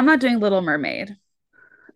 [0.00, 1.18] I'm not doing Little Mermaid.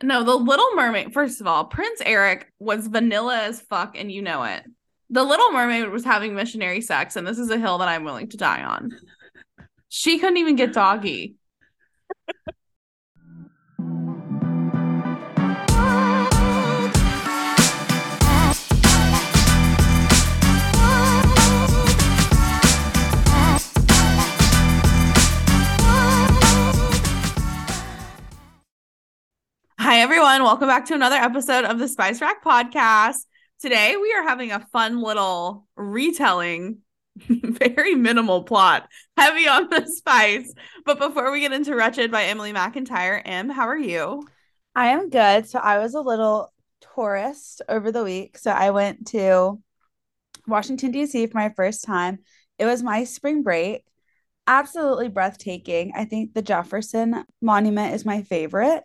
[0.03, 1.15] No, the Little Mermaid.
[1.15, 4.63] First of all, Prince Eric was vanilla as fuck, and you know it.
[5.09, 8.29] The Little Mermaid was having missionary sex, and this is a hill that I'm willing
[8.29, 8.93] to die on.
[9.89, 11.37] She couldn't even get doggy.
[30.05, 30.43] Everyone.
[30.43, 33.25] Welcome back to another episode of the Spice Rack podcast.
[33.59, 36.81] Today, we are having a fun little retelling,
[37.17, 38.87] very minimal plot,
[39.17, 40.53] heavy on the spice.
[40.85, 44.29] But before we get into Wretched by Emily McIntire, Em, how are you?
[44.75, 45.49] I am good.
[45.49, 46.53] So I was a little
[46.95, 48.37] tourist over the week.
[48.37, 49.59] So I went to
[50.47, 51.29] Washington, D.C.
[51.29, 52.19] for my first time.
[52.59, 53.87] It was my spring break.
[54.47, 55.93] Absolutely breathtaking.
[55.97, 58.85] I think the Jefferson Monument is my favorite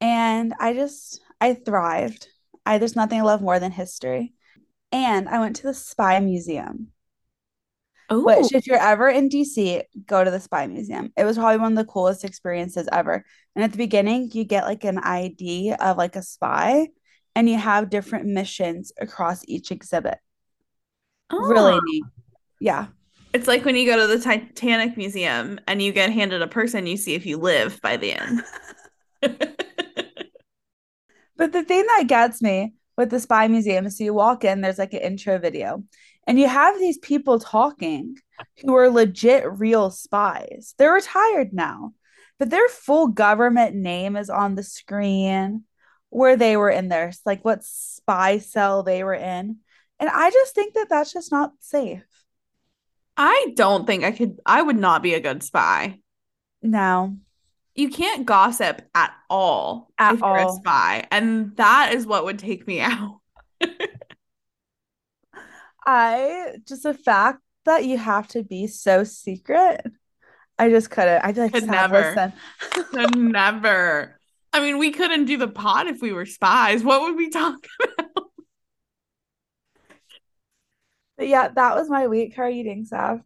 [0.00, 2.28] and I just I thrived.
[2.64, 4.34] I there's nothing I love more than history.
[4.90, 6.88] And I went to the Spy Museum.
[8.10, 8.24] Ooh.
[8.24, 11.12] Which, if you're ever in DC, go to the Spy Museum.
[11.16, 13.22] It was probably one of the coolest experiences ever.
[13.54, 16.88] And at the beginning, you get like an ID of like a spy,
[17.34, 20.18] and you have different missions across each exhibit.
[21.30, 21.38] Oh.
[21.38, 21.80] Really ah.
[21.84, 22.04] neat.
[22.60, 22.86] Yeah.
[23.34, 26.86] It's like when you go to the Titanic Museum and you get handed a person,
[26.86, 28.42] you see if you live by the end.
[31.38, 34.60] But the thing that gets me with the spy museum is so you walk in,
[34.60, 35.84] there's like an intro video,
[36.26, 38.16] and you have these people talking
[38.60, 40.74] who are legit real spies.
[40.76, 41.94] They're retired now,
[42.38, 45.64] but their full government name is on the screen
[46.10, 49.58] where they were in there, like what spy cell they were in.
[50.00, 52.04] And I just think that that's just not safe.
[53.16, 56.00] I don't think I could, I would not be a good spy.
[56.62, 57.16] No
[57.78, 60.36] you can't gossip at all at if all.
[60.36, 63.20] you're a spy, and that is what would take me out.
[65.86, 69.80] I just the fact that you have to be so secret.
[70.58, 71.24] I just couldn't.
[71.24, 72.32] I feel like could never,
[72.72, 74.18] could never.
[74.52, 76.82] I mean, we couldn't do the pod if we were spies.
[76.82, 77.54] What would we talk
[77.84, 78.24] about?
[81.16, 82.34] But yeah, that was my week.
[82.34, 83.20] How are you doing, Sav?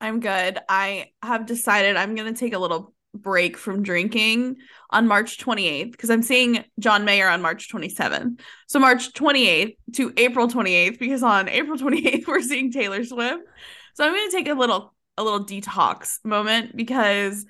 [0.00, 0.58] I'm good.
[0.66, 4.56] I have decided I'm gonna take a little break from drinking
[4.90, 8.40] on March 28th because I'm seeing John Mayer on March 27th.
[8.66, 13.42] So March 28th to April 28th because on April 28th we're seeing Taylor Swift.
[13.94, 17.44] So I'm going to take a little a little detox moment because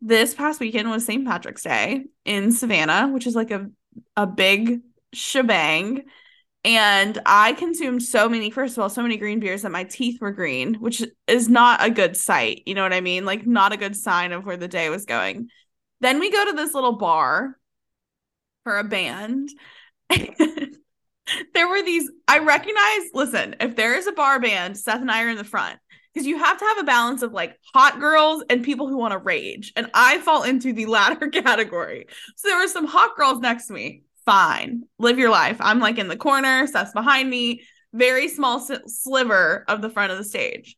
[0.00, 1.26] this past weekend was St.
[1.26, 3.66] Patrick's Day in Savannah, which is like a
[4.16, 4.80] a big
[5.12, 6.04] shebang.
[6.62, 10.20] And I consumed so many, first of all, so many green beers that my teeth
[10.20, 12.62] were green, which is not a good sight.
[12.66, 13.24] You know what I mean?
[13.24, 15.48] Like, not a good sign of where the day was going.
[16.02, 17.56] Then we go to this little bar
[18.64, 19.48] for a band.
[20.10, 25.24] there were these, I recognize, listen, if there is a bar band, Seth and I
[25.24, 25.78] are in the front
[26.12, 29.12] because you have to have a balance of like hot girls and people who want
[29.12, 29.72] to rage.
[29.76, 32.06] And I fall into the latter category.
[32.36, 34.84] So there were some hot girls next to me fine.
[34.98, 35.56] Live your life.
[35.60, 40.18] I'm like in the corner, Seth's behind me, very small sliver of the front of
[40.18, 40.76] the stage.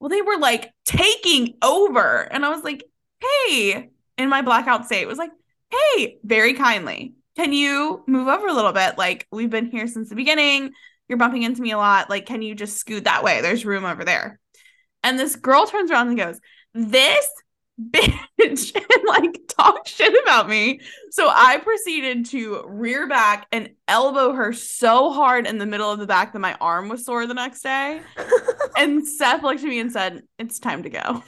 [0.00, 2.20] Well, they were like taking over.
[2.32, 2.84] And I was like,
[3.20, 5.30] hey, in my blackout state, was like,
[5.70, 8.98] hey, very kindly, can you move over a little bit?
[8.98, 10.72] Like, we've been here since the beginning.
[11.08, 12.10] You're bumping into me a lot.
[12.10, 13.40] Like, can you just scoot that way?
[13.40, 14.38] There's room over there.
[15.02, 16.40] And this girl turns around and goes,
[16.74, 17.26] This
[17.80, 20.80] bitch and like talk shit about me.
[21.10, 25.98] So I proceeded to rear back and elbow her so hard in the middle of
[25.98, 28.00] the back that my arm was sore the next day.
[28.76, 31.22] and Seth looked at me and said, It's time to go.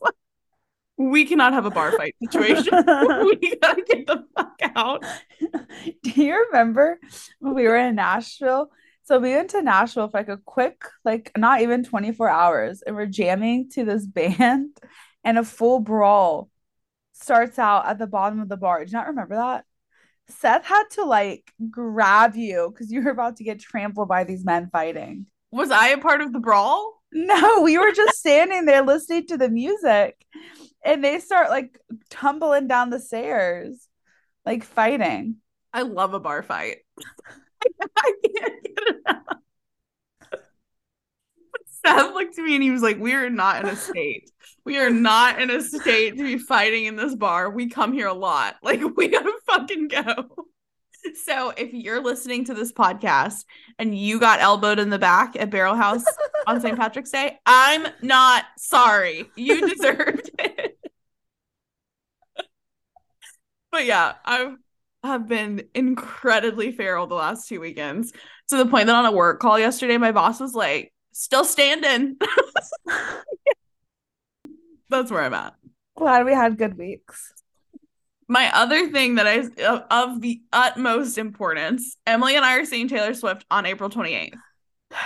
[0.00, 0.14] like,
[0.96, 2.74] we cannot have a bar fight situation.
[2.74, 5.04] we gotta get the fuck out.
[6.02, 7.00] Do you remember
[7.38, 8.70] when we were in Nashville?
[9.02, 12.94] So we went to Nashville for like a quick, like not even 24 hours, and
[12.94, 14.76] we're jamming to this band,
[15.24, 16.48] and a full brawl
[17.12, 18.84] starts out at the bottom of the bar.
[18.84, 19.64] Do you not remember that?
[20.28, 24.44] Seth had to like grab you because you were about to get trampled by these
[24.44, 25.26] men fighting.
[25.50, 27.02] Was I a part of the brawl?
[27.12, 30.24] No, we were just standing there listening to the music,
[30.84, 33.88] and they start like tumbling down the stairs,
[34.46, 35.36] like fighting.
[35.72, 36.78] I love a bar fight.
[37.96, 39.40] I can't get it out.
[41.84, 44.30] Seth looked at me and he was like, We are not in a state.
[44.64, 47.50] We are not in a state to be fighting in this bar.
[47.50, 48.56] We come here a lot.
[48.62, 50.46] Like, we gotta fucking go.
[51.24, 53.44] So, if you're listening to this podcast
[53.78, 56.04] and you got elbowed in the back at Barrel House
[56.46, 56.76] on St.
[56.78, 59.30] Patrick's Day, I'm not sorry.
[59.34, 60.78] You deserved it.
[63.72, 64.54] but yeah, I
[65.02, 68.12] have been incredibly feral the last two weekends
[68.48, 72.16] to the point that on a work call yesterday, my boss was like, "Still standing."
[74.90, 75.54] That's where I'm at.
[75.96, 77.32] Glad we had good weeks.
[78.28, 82.88] My other thing that is of, of the utmost importance, Emily and I are seeing
[82.88, 84.34] Taylor Swift on April 28th.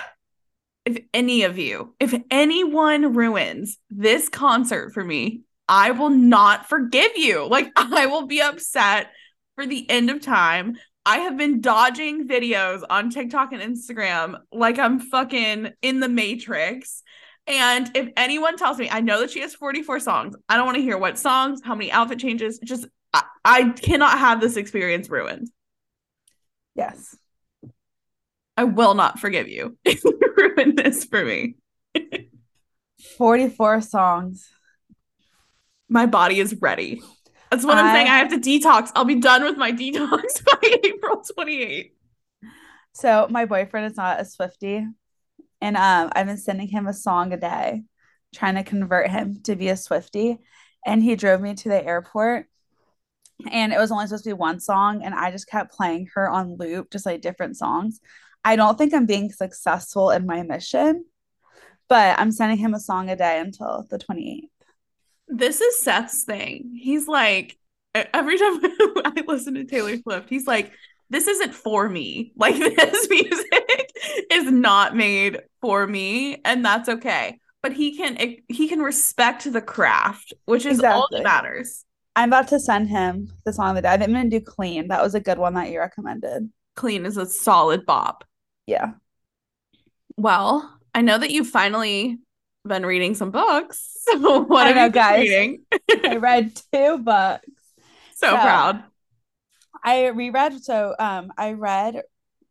[0.86, 7.16] If any of you, if anyone ruins this concert for me, I will not forgive
[7.16, 7.46] you.
[7.46, 9.10] Like, I will be upset
[9.54, 10.76] for the end of time.
[11.06, 17.02] I have been dodging videos on TikTok and Instagram like I'm fucking in the Matrix.
[17.46, 20.34] And if anyone tells me, I know that she has 44 songs.
[20.48, 22.58] I don't want to hear what songs, how many outfit changes.
[22.58, 25.50] Just, I, I cannot have this experience ruined.
[26.74, 27.16] Yes.
[28.56, 31.56] I will not forgive you if you ruin this for me.
[33.18, 34.48] 44 songs.
[35.88, 37.02] My body is ready.
[37.54, 38.08] That's what I, am saying.
[38.08, 38.90] I have to detox.
[38.96, 41.92] I'll be done with my detox by April 28th.
[42.94, 44.84] So my boyfriend is not a Swifty.
[45.60, 47.84] And um, I've been sending him a song a day,
[48.34, 50.38] trying to convert him to be a Swifty.
[50.84, 52.46] And he drove me to the airport.
[53.48, 55.04] And it was only supposed to be one song.
[55.04, 58.00] And I just kept playing her on loop, just like different songs.
[58.44, 61.04] I don't think I'm being successful in my mission,
[61.88, 64.48] but I'm sending him a song a day until the 28th.
[65.28, 66.78] This is Seth's thing.
[66.80, 67.56] He's like,
[67.94, 68.60] every time
[69.04, 70.72] I listen to Taylor Swift, he's like,
[71.10, 72.32] this isn't for me.
[72.36, 73.92] Like, this music
[74.30, 77.38] is not made for me, and that's okay.
[77.62, 78.16] But he can
[78.48, 81.00] he can respect the craft, which is exactly.
[81.00, 81.84] all that matters.
[82.16, 83.88] I'm about to send him the song of the day.
[83.88, 84.88] I'm gonna do clean.
[84.88, 86.50] That was a good one that you recommended.
[86.76, 88.24] Clean is a solid bop.
[88.66, 88.92] Yeah.
[90.16, 92.18] Well, I know that you finally
[92.66, 93.90] been reading some books.
[94.04, 95.64] So what I know, you guys, reading?
[96.04, 97.46] I read two books.
[98.16, 98.84] So, so, proud.
[99.82, 100.62] I reread.
[100.62, 102.02] So um, I read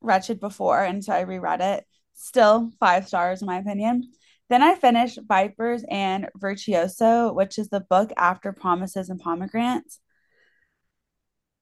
[0.02, 1.86] Wretched before, and so I reread it.
[2.16, 4.12] Still five stars in my opinion.
[4.50, 10.00] Then I finished Vipers and Virtuoso, which is the book after Promises and Pomegranates.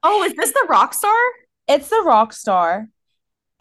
[0.03, 1.19] Oh, is this the rock star?
[1.67, 2.87] It's the rock star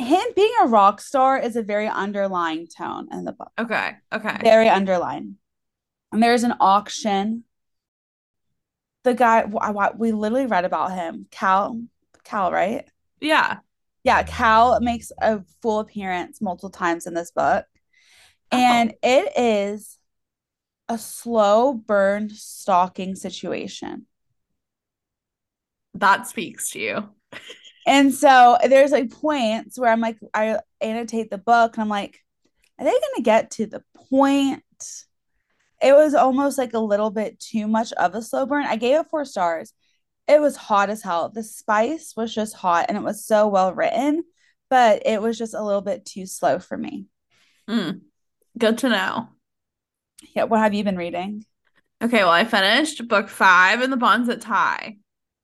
[0.00, 3.52] him being a rock star is a very underlying tone in the book.
[3.58, 3.92] Okay.
[4.12, 4.36] Okay.
[4.42, 5.36] Very underlying.
[6.12, 7.44] And there's an auction.
[9.04, 9.44] The guy
[9.96, 11.80] we literally read about him, Cal,
[12.24, 12.88] Cal, right?
[13.20, 13.58] Yeah.
[14.02, 17.66] Yeah, Cal makes a full appearance multiple times in this book.
[18.50, 18.98] And oh.
[19.02, 19.98] it is
[20.88, 24.06] a slow burn stalking situation.
[25.94, 27.08] That speaks to you.
[27.86, 32.22] And so there's like points where I'm like, I annotate the book and I'm like,
[32.78, 34.62] are they going to get to the point?
[35.82, 38.66] It was almost like a little bit too much of a slow burn.
[38.66, 39.72] I gave it four stars.
[40.28, 41.30] It was hot as hell.
[41.30, 44.22] The spice was just hot and it was so well written,
[44.68, 47.06] but it was just a little bit too slow for me.
[47.68, 48.02] Mm,
[48.58, 49.28] good to know.
[50.34, 50.44] Yeah.
[50.44, 51.44] What have you been reading?
[52.02, 52.18] Okay.
[52.18, 54.98] Well, I finished book five in the Bonds that Tie.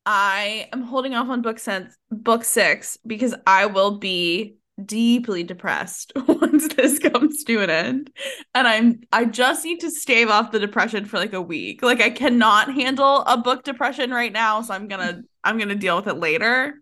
[0.07, 6.13] I am holding off on book sense book six because I will be deeply depressed
[6.29, 8.11] once this comes to an end.
[8.55, 11.83] And I'm I just need to stave off the depression for like a week.
[11.83, 15.97] Like I cannot handle a book depression right now, so I'm gonna I'm gonna deal
[15.97, 16.75] with it later.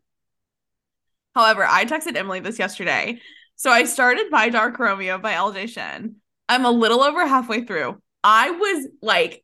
[1.35, 3.21] However, I texted Emily this yesterday.
[3.57, 6.17] So I started My Dark Romeo by LJ Shen.
[6.49, 8.01] I'm a little over halfway through.
[8.23, 9.44] I was like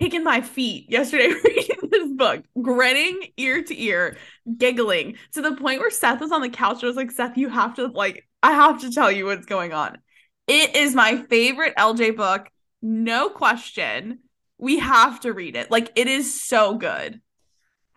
[0.00, 4.16] kicking my feet yesterday reading this book, grinning ear to ear,
[4.56, 6.82] giggling to the point where Seth was on the couch.
[6.82, 9.72] I was like, Seth, you have to like, I have to tell you what's going
[9.72, 9.98] on.
[10.46, 12.48] It is my favorite LJ book,
[12.80, 14.20] no question.
[14.56, 15.70] We have to read it.
[15.70, 17.20] Like, it is so good.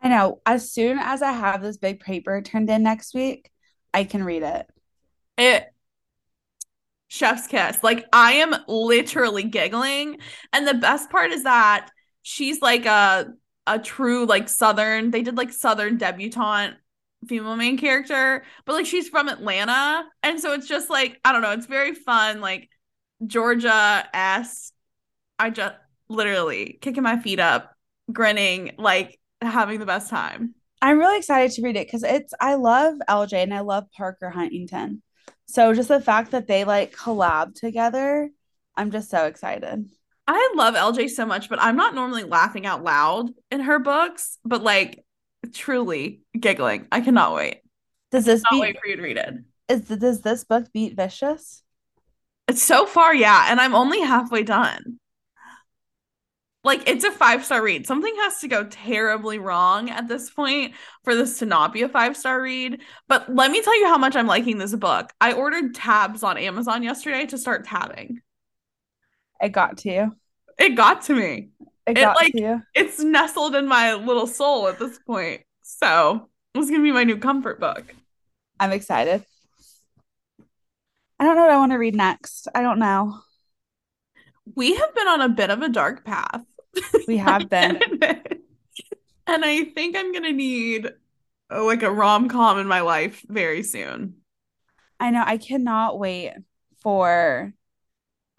[0.01, 0.41] I know.
[0.45, 3.49] As soon as I have this big paper turned in next week,
[3.93, 4.67] I can read it.
[5.37, 5.65] It
[7.11, 7.83] chef's kiss.
[7.83, 10.19] Like I am literally giggling.
[10.53, 11.89] And the best part is that
[12.21, 13.33] she's like a
[13.67, 16.77] a true like southern, they did like southern debutante
[17.27, 20.05] female main character, but like she's from Atlanta.
[20.23, 22.69] And so it's just like, I don't know, it's very fun, like
[23.27, 24.71] Georgia s.
[25.37, 25.75] I just
[26.07, 27.75] literally kicking my feet up,
[28.11, 30.55] grinning, like having the best time.
[30.81, 34.29] I'm really excited to read it because it's I love LJ and I love Parker
[34.29, 35.03] Huntington.
[35.51, 38.29] So just the fact that they like collab together,
[38.77, 39.85] I'm just so excited.
[40.25, 44.37] I love LJ so much, but I'm not normally laughing out loud in her books,
[44.45, 45.03] but like
[45.53, 46.87] truly giggling.
[46.89, 47.63] I cannot wait.
[48.11, 49.33] Does this beat, wait for you to read it?
[49.67, 51.63] Is does this book beat Vicious?
[52.47, 55.00] It's so far, yeah, and I'm only halfway done.
[56.63, 57.87] Like it's a five star read.
[57.87, 61.89] Something has to go terribly wrong at this point for this to not be a
[61.89, 62.81] five star read.
[63.07, 65.11] But let me tell you how much I'm liking this book.
[65.19, 68.21] I ordered tabs on Amazon yesterday to start tabbing.
[69.41, 70.15] It got to you.
[70.59, 71.49] It got to me.
[71.87, 72.61] It It, got like- to you.
[72.75, 75.41] It's nestled in my little soul at this point.
[75.63, 77.95] So it's gonna be my new comfort book.
[78.59, 79.25] I'm excited.
[81.19, 82.47] I don't know what I want to read next.
[82.53, 83.19] I don't know.
[84.55, 86.43] We have been on a bit of a dark path.
[87.07, 87.79] We have been.
[89.27, 90.91] and I think I'm gonna need
[91.51, 94.15] uh, like a rom com in my life very soon.
[94.99, 95.23] I know.
[95.25, 96.33] I cannot wait
[96.81, 97.53] for.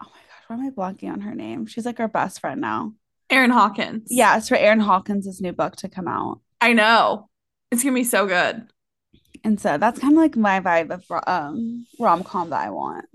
[0.01, 1.65] Oh my gosh, why am I blanking on her name?
[1.65, 2.93] She's like our best friend now.
[3.29, 4.07] Erin Hawkins.
[4.09, 6.39] Yeah, it's for Erin Hawkins' new book to come out.
[6.61, 7.29] I know.
[7.71, 8.67] It's gonna be so good.
[9.43, 13.05] And so that's kind of like my vibe of um rom com that I want.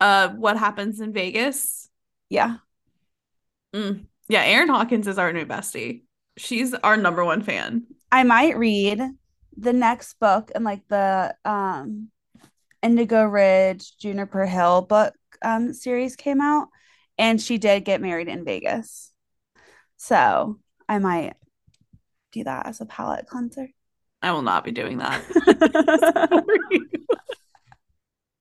[0.00, 1.88] Uh, what happens in Vegas?
[2.28, 2.56] Yeah.
[3.74, 4.06] Mm.
[4.30, 6.02] Yeah, Erin Hawkins is our new bestie.
[6.36, 7.82] She's our number one fan.
[8.12, 9.02] I might read
[9.56, 12.10] the next book and like the um
[12.80, 16.68] Indigo Ridge Juniper Hill book um series came out
[17.18, 19.12] and she did get married in Vegas.
[19.96, 21.34] So I might
[22.30, 23.68] do that as a palate cleanser.
[24.22, 25.24] I will not be doing that.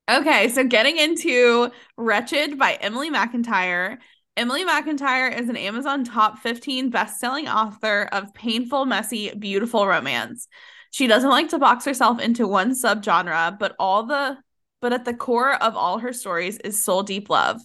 [0.10, 4.00] Okay, so getting into Wretched by Emily McIntire.
[4.39, 10.48] Emily McIntire is an Amazon top 15 best-selling author of painful, messy, beautiful romance.
[10.91, 14.38] She doesn't like to box herself into one subgenre, but all the
[14.79, 17.60] but at the core of all her stories is soul deep love.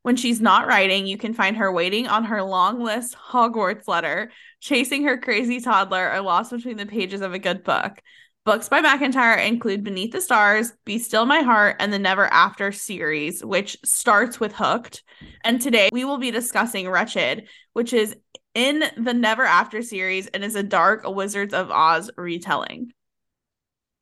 [0.00, 4.32] When she's not writing, you can find her waiting on her long list Hogwarts letter,
[4.60, 8.00] chasing her crazy toddler, or lost between the pages of a good book.
[8.44, 12.72] Books by McIntire include Beneath the Stars, Be Still My Heart, and the Never After
[12.72, 15.02] series, which starts with Hooked.
[15.42, 18.14] And today we will be discussing Wretched, which is
[18.54, 22.92] in the Never After series and is a dark Wizards of Oz retelling.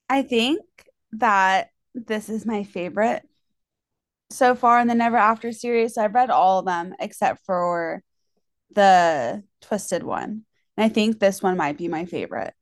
[0.08, 0.60] I think
[1.12, 3.22] that this is my favorite
[4.30, 5.96] so far in the Never After series.
[5.96, 8.02] I've read all of them except for
[8.74, 10.42] the Twisted one.
[10.76, 12.54] And I think this one might be my favorite.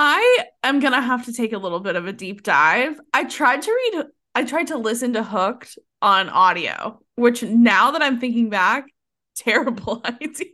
[0.00, 3.00] I am gonna have to take a little bit of a deep dive.
[3.12, 8.00] I tried to read, I tried to listen to Hooked on audio, which now that
[8.00, 8.84] I'm thinking back,
[9.36, 10.46] terrible idea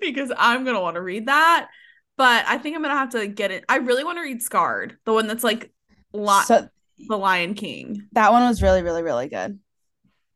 [0.00, 1.66] because I'm gonna want to read that.
[2.16, 3.64] But I think I'm gonna have to get it.
[3.68, 5.72] I really want to read Scarred, the one that's like
[6.12, 6.68] Li- So
[7.08, 8.06] the Lion King.
[8.12, 9.58] that one was really, really, really good.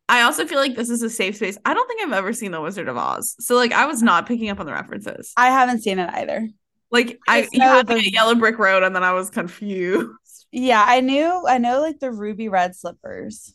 [0.09, 1.57] I also feel like this is a safe space.
[1.65, 4.27] I don't think I've ever seen The Wizard of Oz, so like I was not
[4.27, 5.33] picking up on the references.
[5.37, 6.49] I haven't seen it either.
[6.91, 10.11] Like I just you had the- Yellow Brick Road, and then I was confused.
[10.57, 13.53] Yeah, I knew I know like the ruby red slippers.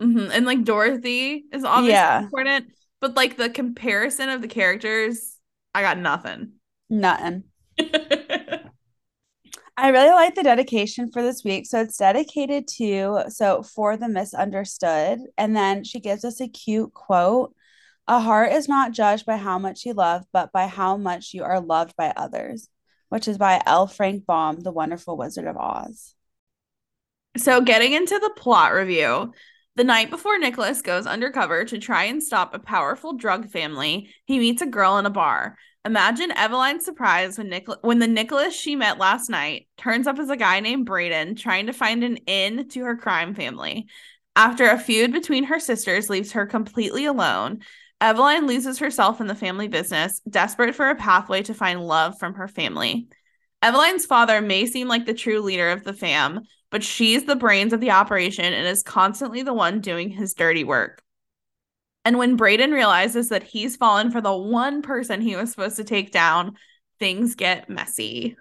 [0.00, 2.22] hmm And like Dorothy is obviously Yeah.
[2.22, 5.36] important, but like the comparison of the characters,
[5.74, 6.52] I got nothing.
[6.88, 7.44] Nothing.
[9.76, 11.66] I really like the dedication for this week.
[11.66, 15.18] So it's dedicated to so for the misunderstood.
[15.36, 17.54] And then she gives us a cute quote.
[18.06, 21.42] A heart is not judged by how much you love, but by how much you
[21.42, 22.68] are loved by others,
[23.08, 23.86] which is by L.
[23.86, 26.14] Frank Baum, The Wonderful Wizard of Oz.
[27.36, 29.32] so getting into the plot review.
[29.76, 34.38] The night before Nicholas goes undercover to try and stop a powerful drug family, he
[34.38, 35.56] meets a girl in a bar.
[35.84, 40.30] Imagine Eveline's surprise when Nichol- when the Nicholas she met last night turns up as
[40.30, 43.88] a guy named Braden trying to find an in to her crime family.
[44.36, 47.60] After a feud between her sisters leaves her completely alone,
[48.04, 52.34] Eveline loses herself in the family business, desperate for a pathway to find love from
[52.34, 53.08] her family.
[53.62, 57.72] Evelyn's father may seem like the true leader of the fam, but she's the brains
[57.72, 61.02] of the operation and is constantly the one doing his dirty work.
[62.04, 65.84] And when Braden realizes that he's fallen for the one person he was supposed to
[65.84, 66.56] take down,
[66.98, 68.36] things get messy.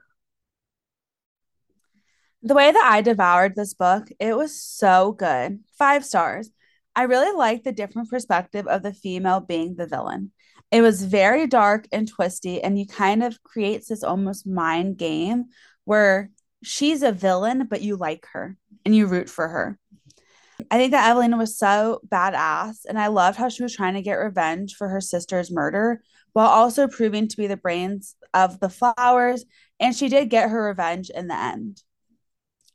[2.42, 5.62] The way that I devoured this book, it was so good.
[5.78, 6.50] Five stars.
[6.96, 10.32] I really liked the different perspective of the female being the villain.
[10.72, 15.46] It was very dark and twisty, and you kind of creates this almost mind game
[15.86, 16.30] where
[16.64, 19.80] she's a villain, but you like her and you root for her.
[20.72, 24.02] I think that Evelina was so badass, and I loved how she was trying to
[24.02, 26.02] get revenge for her sister's murder
[26.34, 29.46] while also proving to be the brains of the flowers,
[29.80, 31.82] and she did get her revenge in the end.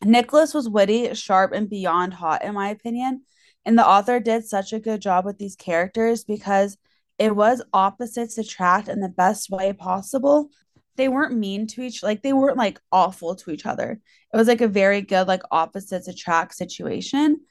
[0.05, 3.23] Nicholas was witty, sharp, and beyond hot, in my opinion.
[3.69, 6.79] And the author did such a good job with these characters because
[7.19, 10.49] it was opposites attract in the best way possible.
[10.97, 14.01] They weren't mean to each like they weren't like awful to each other.
[14.33, 17.43] It was like a very good like opposites attract situation.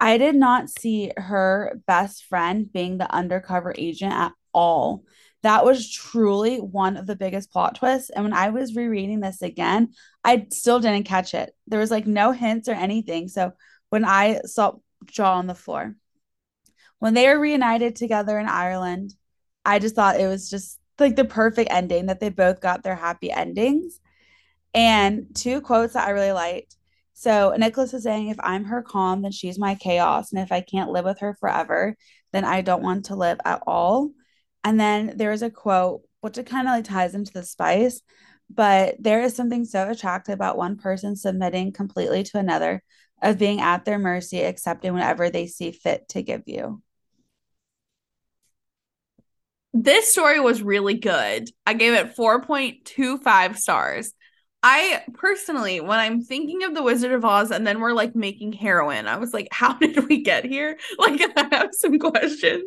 [0.00, 5.04] I did not see her best friend being the undercover agent at all
[5.42, 8.08] that was truly one of the biggest plot twists.
[8.08, 9.92] And when I was rereading this again,
[10.24, 11.54] I still didn't catch it.
[11.66, 13.28] There was like no hints or anything.
[13.28, 13.52] So
[13.90, 14.72] when I saw
[15.04, 15.94] jaw on the floor,
[16.98, 19.14] when they were reunited together in Ireland,
[19.64, 22.96] I just thought it was just like the perfect ending that they both got their
[22.96, 24.00] happy endings.
[24.72, 26.76] And two quotes that I really liked.
[27.14, 30.32] So Nicholas is saying, if I'm her calm, then she's my chaos.
[30.32, 31.96] And if I can't live with her forever,
[32.32, 34.10] then I don't want to live at all.
[34.64, 38.02] And then there's a quote, which it kind of like ties into the spice,
[38.50, 42.82] but there is something so attractive about one person submitting completely to another,
[43.22, 46.82] of being at their mercy, accepting whatever they see fit to give you.
[49.72, 51.50] This story was really good.
[51.66, 54.12] I gave it 4.25 stars.
[54.62, 58.52] I personally, when I'm thinking of the Wizard of Oz and then we're like making
[58.52, 60.78] heroin, I was like, how did we get here?
[60.98, 62.64] Like, I have some questions.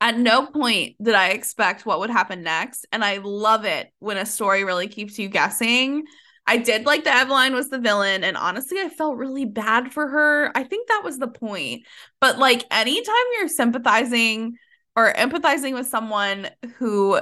[0.00, 2.86] At no point did I expect what would happen next.
[2.92, 6.04] And I love it when a story really keeps you guessing.
[6.48, 8.24] I did like that Eveline was the villain.
[8.24, 10.50] And honestly, I felt really bad for her.
[10.54, 11.82] I think that was the point.
[12.22, 14.56] But like, anytime you're sympathizing
[14.96, 17.20] or empathizing with someone who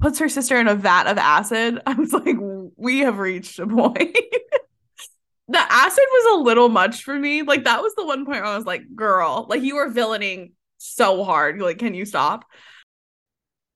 [0.00, 2.36] puts her sister in a vat of acid, I was like,
[2.76, 4.16] we have reached a point.
[5.48, 7.42] the acid was a little much for me.
[7.42, 10.52] Like that was the one point where I was like, girl, like you were villaining
[10.78, 11.60] so hard.
[11.60, 12.46] Like, can you stop?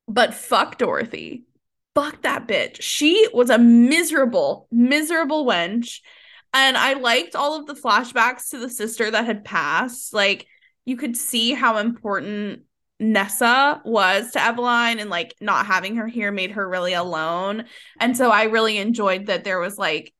[0.08, 1.45] But fuck Dorothy.
[1.96, 2.80] Fuck that bitch.
[2.80, 6.00] She was a miserable, miserable wench.
[6.52, 10.14] And I liked all of the flashbacks to the sister that had passed.
[10.14, 10.46] Like,
[10.84, 12.62] you could see how important
[13.00, 17.64] Nessa was to Eveline and like not having her here made her really alone.
[17.98, 20.14] And so I really enjoyed that there was like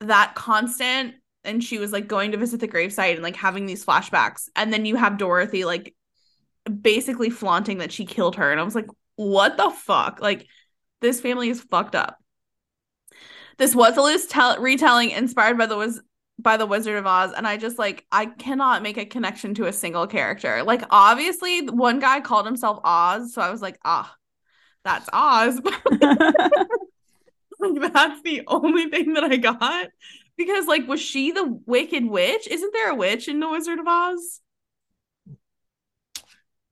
[0.00, 3.84] that constant and she was like going to visit the gravesite and like having these
[3.84, 4.48] flashbacks.
[4.56, 5.94] And then you have Dorothy like
[6.80, 8.50] basically flaunting that she killed her.
[8.50, 10.20] And I was like, what the fuck?
[10.20, 10.46] Like,
[11.04, 12.18] this family is fucked up.
[13.58, 16.00] This was a loose tell- retelling inspired by the was
[16.38, 19.66] by the Wizard of Oz, and I just like I cannot make a connection to
[19.66, 20.62] a single character.
[20.64, 24.12] Like, obviously, one guy called himself Oz, so I was like, ah,
[24.82, 25.60] that's Oz.
[25.62, 25.80] like,
[27.92, 29.88] that's the only thing that I got.
[30.36, 32.48] Because, like, was she the Wicked Witch?
[32.48, 34.40] Isn't there a witch in the Wizard of Oz?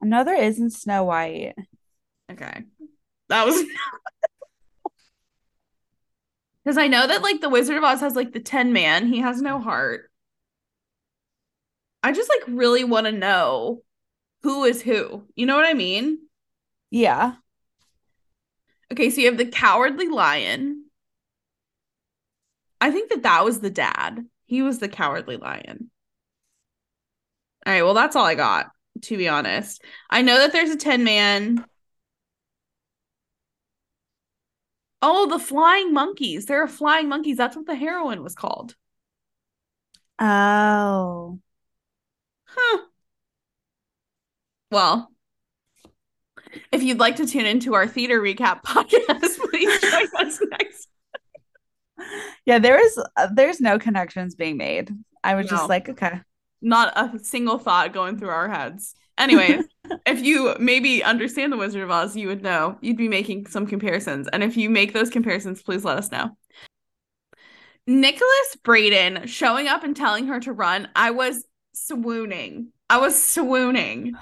[0.00, 1.54] Another isn't Snow White.
[2.28, 2.64] Okay.
[3.28, 3.62] That was
[6.64, 9.06] because I know that like the Wizard of Oz has like the Tin Man.
[9.06, 10.10] He has no heart.
[12.02, 13.82] I just like really want to know
[14.42, 15.24] who is who.
[15.34, 16.18] You know what I mean?
[16.90, 17.34] Yeah.
[18.92, 20.84] Okay, so you have the Cowardly Lion.
[22.80, 24.26] I think that that was the dad.
[24.44, 25.90] He was the Cowardly Lion.
[27.64, 28.70] All right, well that's all I got
[29.02, 29.82] to be honest.
[30.10, 31.64] I know that there's a Tin Man.
[35.02, 36.46] Oh, the flying monkeys.
[36.46, 37.36] There are flying monkeys.
[37.36, 38.76] That's what the heroin was called.
[40.18, 41.40] Oh.
[42.44, 42.78] Huh.
[44.70, 45.10] Well,
[46.70, 50.88] if you'd like to tune into our theater recap podcast, please join us next.
[52.46, 54.90] Yeah, there is uh, there's no connections being made.
[55.24, 55.56] I was no.
[55.56, 56.20] just like, okay
[56.62, 58.94] not a single thought going through our heads.
[59.18, 59.64] Anyways,
[60.06, 62.78] if you maybe understand the Wizard of Oz, you would know.
[62.80, 64.28] You'd be making some comparisons.
[64.32, 66.36] And if you make those comparisons, please let us know.
[67.86, 71.44] Nicholas Braden showing up and telling her to run, I was
[71.74, 72.68] swooning.
[72.88, 74.14] I was swooning.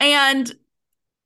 [0.00, 0.52] And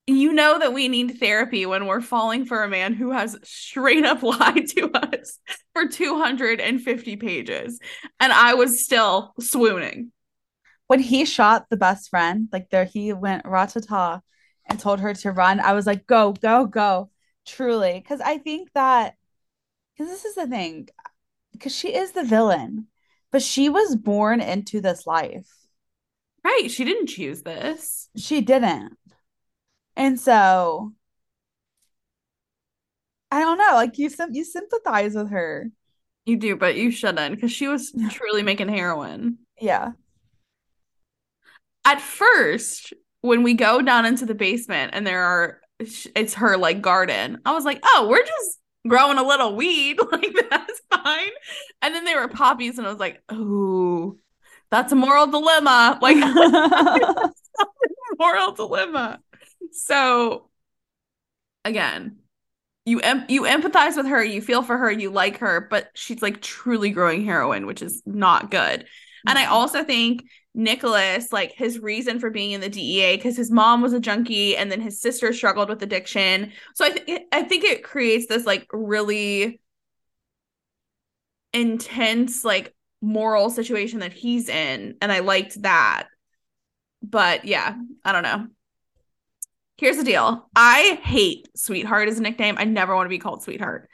[0.06, 4.04] you know that we need therapy when we're falling for a man who has straight
[4.04, 5.38] up lied to us
[5.72, 7.80] for 250 pages.
[8.20, 10.12] And I was still swooning.
[10.86, 14.20] When he shot the best friend, like there he went ratata
[14.68, 17.10] and told her to run, I was like, go, go, go.
[17.46, 18.02] Truly.
[18.06, 19.14] Cause I think that
[19.92, 20.88] because this is the thing,
[21.52, 22.88] because she is the villain,
[23.32, 25.48] but she was born into this life.
[26.44, 26.70] Right.
[26.70, 28.08] She didn't choose this.
[28.16, 28.96] She didn't.
[29.96, 30.92] And so
[33.30, 35.70] I don't know, like you you sympathize with her.
[36.26, 39.38] You do, but you shouldn't because she was truly making heroin.
[39.60, 39.92] Yeah.
[41.86, 46.82] At first, when we go down into the basement and there are it's her like
[46.82, 49.98] garden, I was like, oh, we're just growing a little weed.
[50.12, 51.30] Like that's fine.
[51.82, 54.16] And then they were poppies, and I was like, oh,
[54.70, 55.98] that's a moral dilemma.
[56.02, 56.16] Like
[58.18, 59.20] moral dilemma.
[59.72, 60.48] So
[61.64, 62.18] again,
[62.84, 66.22] you em- you empathize with her, you feel for her, you like her, but she's
[66.22, 68.80] like truly growing heroin, which is not good.
[68.80, 69.28] Mm-hmm.
[69.28, 70.24] And I also think
[70.56, 74.56] Nicholas, like his reason for being in the DEA, because his mom was a junkie
[74.56, 76.50] and then his sister struggled with addiction.
[76.74, 79.60] So I think I think it creates this like really
[81.52, 84.96] intense, like moral situation that he's in.
[85.02, 86.08] And I liked that.
[87.02, 88.46] But yeah, I don't know.
[89.76, 90.48] Here's the deal.
[90.56, 92.56] I hate sweetheart as a nickname.
[92.58, 93.90] I never want to be called sweetheart.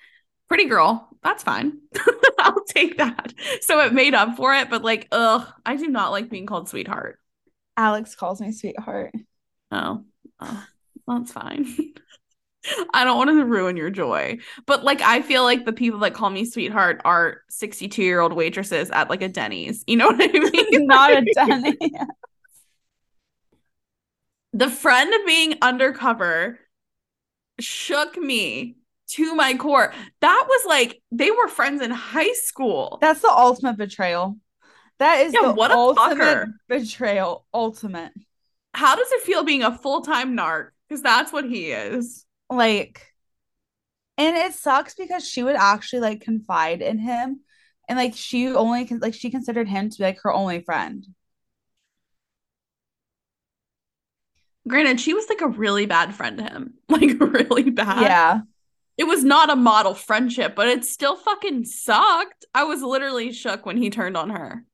[0.48, 1.78] Pretty girl, that's fine.
[2.38, 3.32] I'll take that.
[3.60, 6.68] So it made up for it, but like, ugh, I do not like being called
[6.68, 7.18] sweetheart.
[7.76, 9.12] Alex calls me sweetheart.
[9.70, 10.04] Oh,
[10.40, 10.66] oh
[11.06, 11.66] that's fine.
[12.94, 14.38] I don't want to ruin your joy.
[14.66, 18.32] But like I feel like the people that call me sweetheart are 62 year old
[18.32, 19.82] waitresses at like a Denny's.
[19.86, 20.26] You know what I
[20.70, 20.86] mean?
[20.86, 21.76] Not a Denny's.
[24.52, 26.58] the friend being undercover
[27.58, 28.76] shook me
[29.12, 29.92] to my core.
[30.20, 32.98] That was like they were friends in high school.
[33.00, 34.36] That's the ultimate betrayal.
[34.98, 36.54] That is Yeah, the what a ultimate fucker.
[36.68, 37.46] betrayal.
[37.52, 38.12] Ultimate.
[38.74, 40.70] How does it feel being a full time narc?
[40.88, 42.26] Because that's what he is.
[42.50, 43.12] Like,
[44.18, 47.40] and it sucks because she would actually like confide in him.
[47.88, 51.06] And like she only like she considered him to be like her only friend.
[54.68, 56.74] Granted, she was like a really bad friend to him.
[56.88, 58.16] Like really bad.
[58.16, 58.42] Yeah.
[58.98, 62.44] It was not a model friendship, but it still fucking sucked.
[62.54, 64.64] I was literally shook when he turned on her.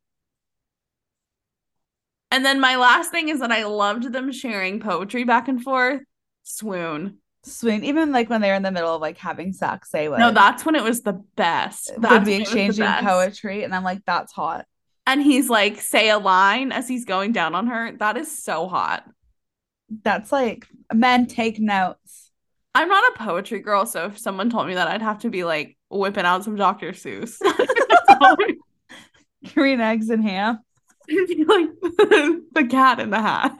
[2.30, 6.02] And then my last thing is that I loved them sharing poetry back and forth.
[6.42, 7.18] Swoon.
[7.44, 7.84] Swoon.
[7.84, 10.32] Even like when they were in the middle of like having sex, they would No,
[10.32, 11.90] that's when it was the best.
[11.98, 13.64] That would be exchanging poetry.
[13.64, 14.66] And I'm like, that's hot.
[15.06, 17.92] And he's like, say a line as he's going down on her.
[17.92, 19.04] That is so hot.
[20.02, 22.27] That's like men take notes.
[22.74, 25.44] I'm not a poetry girl, so if someone told me that, I'd have to be
[25.44, 26.92] like whipping out some Dr.
[26.92, 27.38] Seuss.
[29.54, 30.58] Green eggs and ham.
[31.08, 31.68] Be like
[32.52, 33.58] the cat in the hat.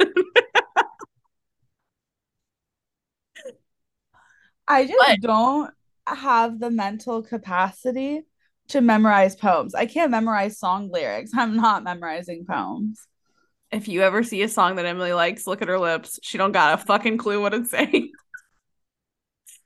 [4.67, 5.71] I just But- don't
[6.07, 8.23] have the mental capacity
[8.69, 9.75] to memorize poems.
[9.75, 11.31] I can't memorize song lyrics.
[11.35, 13.07] I'm not memorizing poems.
[13.71, 16.19] if you ever see a song that Emily likes, look at her lips.
[16.23, 18.11] She don't got a fucking clue what it's saying.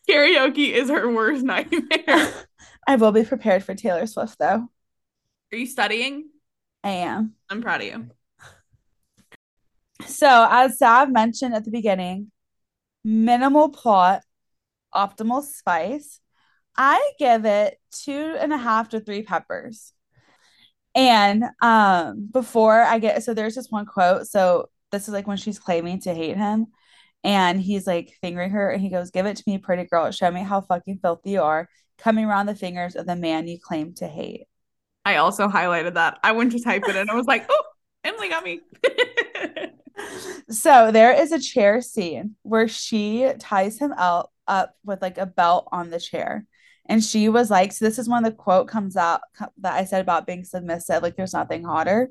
[0.08, 2.32] Karaoke is her worst nightmare.
[2.86, 4.68] I will be prepared for Taylor Swift though.
[5.52, 6.28] Are you studying?
[6.82, 7.34] I am.
[7.48, 8.10] I'm proud of you.
[10.06, 12.32] So, as Sav mentioned at the beginning,
[13.04, 14.22] minimal plot,
[14.94, 16.20] optimal spice.
[16.76, 19.92] I give it two and a half to three peppers.
[20.94, 24.26] And um, before I get so there's this one quote.
[24.26, 26.66] So this is like when she's claiming to hate him,
[27.24, 30.10] and he's like fingering her, and he goes, "Give it to me, pretty girl.
[30.10, 33.58] Show me how fucking filthy you are, coming around the fingers of the man you
[33.60, 34.46] claim to hate."
[35.04, 36.18] I also highlighted that.
[36.22, 37.62] I went to type it and I was like, oh,
[38.04, 38.60] Emily got me.
[40.50, 45.26] So there is a chair scene where she ties him up up with like a
[45.26, 46.46] belt on the chair.
[46.86, 49.20] And she was like, so this is when the quote comes out
[49.58, 52.10] that I said about being submissive, like there's nothing hotter.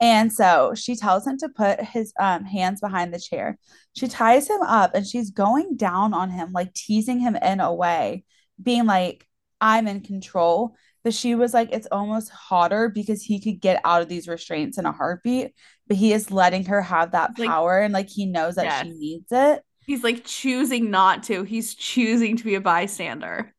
[0.00, 3.58] And so she tells him to put his um, hands behind the chair.
[3.96, 7.74] She ties him up and she's going down on him, like teasing him in a
[7.74, 8.24] way,
[8.62, 9.26] being like,
[9.60, 10.76] I'm in control.
[11.04, 14.78] But she was like, it's almost hotter because he could get out of these restraints
[14.78, 15.52] in a heartbeat,
[15.86, 18.90] but he is letting her have that Like- power and like he knows that she
[18.90, 19.62] needs it.
[19.86, 21.44] He's like choosing not to.
[21.44, 23.54] He's choosing to be a bystander.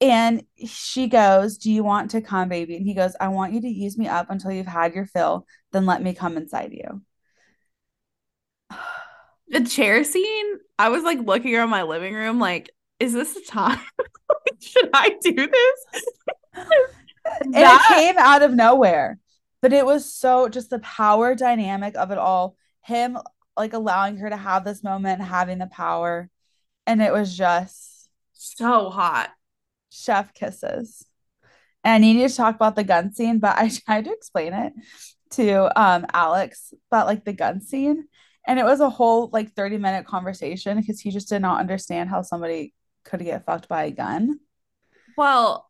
[0.00, 2.76] And she goes, Do you want to come, baby?
[2.76, 5.46] And he goes, I want you to use me up until you've had your fill,
[5.72, 7.02] then let me come inside you.
[9.50, 12.68] The chair scene, I was like looking around my living room, like,
[13.00, 13.80] is this the time?
[14.60, 16.04] Should I do this?
[17.40, 19.18] And That- it came out of nowhere,
[19.62, 22.56] but it was so just the power dynamic of it all.
[22.82, 23.18] Him
[23.56, 26.30] like allowing her to have this moment, having the power.
[26.86, 29.30] And it was just so hot.
[29.90, 31.04] Chef kisses.
[31.84, 34.72] And I needed to talk about the gun scene, but I tried to explain it
[35.30, 38.08] to um Alex about like the gun scene.
[38.46, 42.08] And it was a whole like 30 minute conversation because he just did not understand
[42.08, 42.74] how somebody
[43.04, 44.40] could get fucked by a gun.
[45.16, 45.68] Well,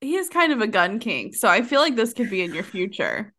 [0.00, 2.52] he is kind of a gun king, so I feel like this could be in
[2.52, 3.32] your future.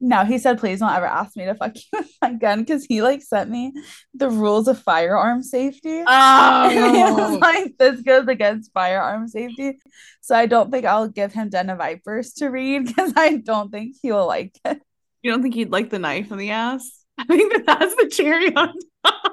[0.00, 2.84] No, he said, please don't ever ask me to fuck you with my gun because
[2.84, 3.72] he like sent me
[4.14, 6.02] the rules of firearm safety.
[6.06, 9.78] And he oh, was Oh, like, this goes against firearm safety.
[10.20, 13.70] So I don't think I'll give him Den of Vipers to read because I don't
[13.70, 14.80] think he will like it.
[15.22, 17.04] you don't think he'd like the knife in the ass?
[17.18, 19.32] I think that that's the cherry on top.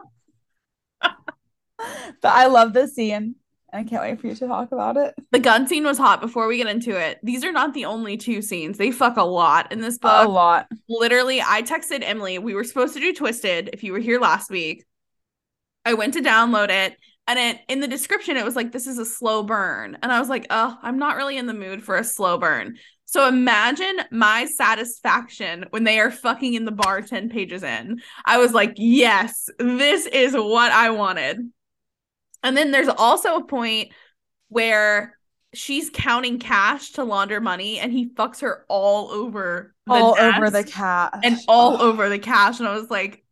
[2.22, 3.36] But I love this scene.
[3.74, 5.16] I can't wait for you to talk about it.
[5.32, 7.20] The gun scene was hot before we get into it.
[7.24, 8.78] These are not the only two scenes.
[8.78, 10.28] They fuck a lot in this book.
[10.28, 10.68] A lot.
[10.88, 12.38] Literally, I texted Emily.
[12.38, 14.86] We were supposed to do Twisted if you were here last week.
[15.86, 16.96] I went to download it
[17.28, 19.98] and it in the description it was like this is a slow burn.
[20.04, 22.78] And I was like, "Oh, I'm not really in the mood for a slow burn."
[23.06, 28.02] So imagine my satisfaction when they are fucking in the bar 10 pages in.
[28.26, 31.52] I was like, "Yes, this is what I wanted."
[32.44, 33.90] And then there's also a point
[34.50, 35.18] where
[35.54, 40.64] she's counting cash to launder money and he fucks her all over all over the
[40.64, 41.12] cash.
[41.24, 41.90] and all oh.
[41.90, 42.60] over the cash.
[42.60, 43.24] And i was like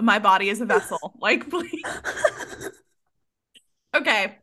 [0.00, 1.14] my body is a vessel.
[1.20, 1.82] Like please.
[3.94, 4.36] Okay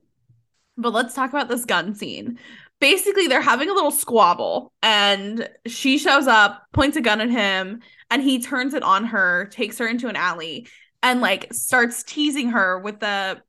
[0.78, 2.40] but let's talk about this gun scene.
[2.80, 7.82] Basically they're having a little squabble and she shows up points a gun at him
[8.12, 10.68] and he turns it on her takes her into an alley
[11.02, 13.42] and like starts teasing her with the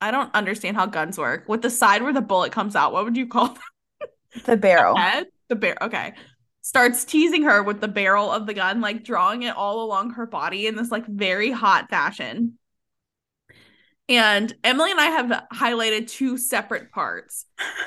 [0.00, 1.48] I don't understand how guns work.
[1.48, 4.10] With the side where the bullet comes out, what would you call that?
[4.44, 4.94] The barrel.
[4.94, 5.26] the head?
[5.48, 5.78] The barrel.
[5.82, 6.14] Okay.
[6.62, 10.26] Starts teasing her with the barrel of the gun, like drawing it all along her
[10.26, 12.58] body in this like very hot fashion.
[14.08, 17.46] And Emily and I have highlighted two separate parts.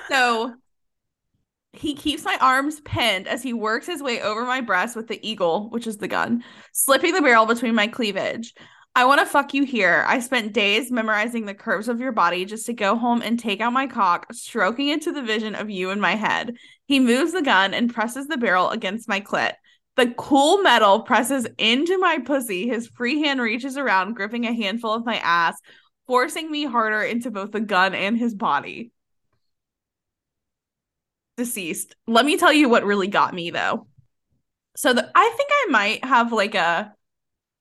[0.09, 0.53] So
[1.73, 5.19] he keeps my arms pinned as he works his way over my breast with the
[5.27, 8.53] eagle, which is the gun, slipping the barrel between my cleavage.
[8.95, 10.05] I want to fuck you here.
[10.07, 13.59] I spent days memorizing the curves of your body just to go home and take
[13.59, 16.55] out my cock, stroking it to the vision of you in my head.
[16.85, 19.53] He moves the gun and presses the barrel against my clit.
[19.95, 22.67] The cool metal presses into my pussy.
[22.67, 25.59] His free hand reaches around, gripping a handful of my ass,
[26.05, 28.91] forcing me harder into both the gun and his body.
[31.37, 31.95] Deceased.
[32.05, 33.87] Let me tell you what really got me though.
[34.75, 36.93] So the, I think I might have like a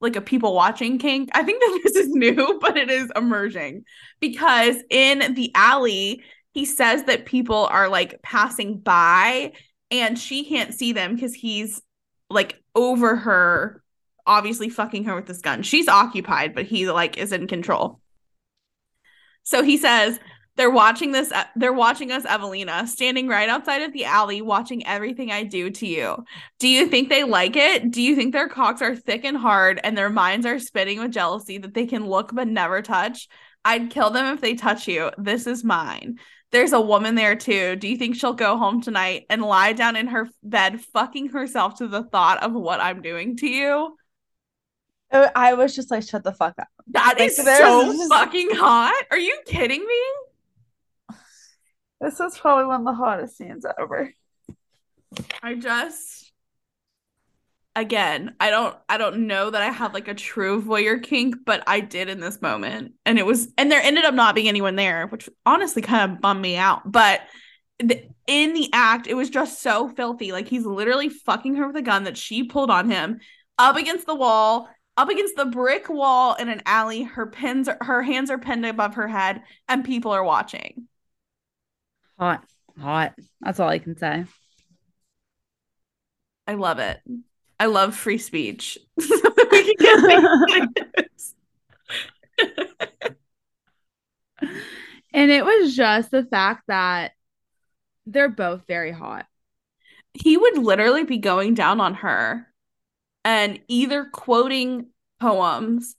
[0.03, 1.31] like a people watching kink.
[1.33, 3.85] I think that this is new, but it is emerging
[4.21, 9.53] because in the alley, he says that people are like passing by
[9.91, 11.81] and she can't see them because he's
[12.29, 13.83] like over her,
[14.27, 15.63] obviously fucking her with this gun.
[15.63, 18.01] She's occupied, but he like is in control.
[19.45, 20.19] So he says,
[20.57, 21.33] they're watching this.
[21.33, 25.71] Uh, they're watching us, Evelina, standing right outside of the alley, watching everything I do
[25.71, 26.25] to you.
[26.59, 27.91] Do you think they like it?
[27.91, 31.13] Do you think their cocks are thick and hard and their minds are spinning with
[31.13, 33.29] jealousy that they can look but never touch?
[33.65, 35.11] I'd kill them if they touch you.
[35.17, 36.19] This is mine.
[36.51, 37.77] There's a woman there too.
[37.77, 41.77] Do you think she'll go home tonight and lie down in her bed, fucking herself
[41.77, 43.97] to the thought of what I'm doing to you?
[45.15, 46.69] Oh, I was just like, shut the fuck up.
[46.89, 48.11] That like, is so just...
[48.11, 49.05] fucking hot.
[49.11, 50.03] Are you kidding me?
[52.03, 54.13] This is probably one of the hottest scenes ever.
[55.41, 56.33] I just
[57.77, 61.63] again, I don't I don't know that I have like a true voyeur kink, but
[61.69, 62.95] I did in this moment.
[63.07, 66.21] And it was and there ended up not being anyone there, which honestly kind of
[66.21, 66.91] bummed me out.
[66.91, 67.21] But
[67.79, 70.33] the, in the act, it was just so filthy.
[70.33, 73.21] Like he's literally fucking her with a gun that she pulled on him
[73.59, 77.05] up against the wall, up against the brick wall in an alley.
[77.05, 80.89] Her pins her hands are pinned above her head and people are watching.
[82.19, 82.45] Hot.
[82.79, 83.15] Hot.
[83.41, 84.25] That's all I can say.
[86.47, 87.01] I love it.
[87.59, 88.79] I love free speech.
[95.13, 97.13] and it was just the fact that
[98.07, 99.27] they're both very hot.
[100.15, 102.47] He would literally be going down on her
[103.25, 104.89] and either quoting
[105.21, 105.97] poems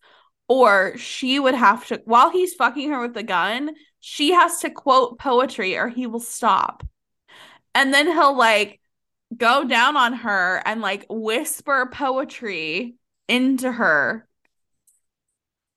[0.47, 3.71] or she would have to while he's fucking her with the gun
[4.05, 6.85] she has to quote poetry or he will stop
[7.73, 8.81] and then he'll like
[9.37, 12.95] go down on her and like whisper poetry
[13.29, 14.27] into her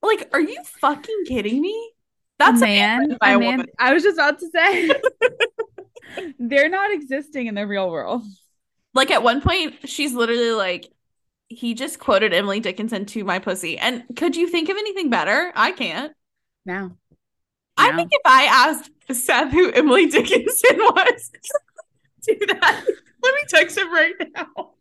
[0.02, 1.92] like are you fucking kidding me
[2.40, 4.90] that's a man, a man, man i was just about to say
[6.40, 8.24] they're not existing in the real world
[8.92, 10.90] like at one point she's literally like
[11.48, 13.78] he just quoted Emily Dickinson to my pussy.
[13.78, 15.52] And could you think of anything better?
[15.54, 16.12] I can't.
[16.64, 16.96] No.
[17.76, 21.30] I think if I asked Seth who Emily Dickinson was,
[22.26, 22.84] do that.
[23.22, 24.72] Let me text him right now.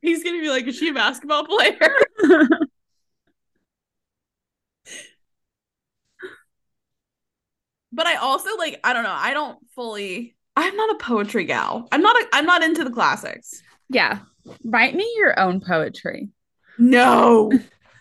[0.00, 1.90] He's gonna be like, "Is she a basketball player?"
[7.92, 9.10] but I also like, I don't know.
[9.10, 10.36] I don't fully.
[10.56, 11.88] I'm not a poetry gal.
[11.90, 12.16] I'm not.
[12.16, 13.62] A, I'm not into the classics.
[13.90, 14.20] Yeah,
[14.64, 16.28] Write me your own poetry.
[16.78, 17.52] No,